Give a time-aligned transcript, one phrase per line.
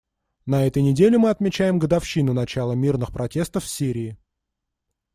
[0.47, 4.17] На этой неделе мы отмечаем годовщину начала мирных протестов в Сирии.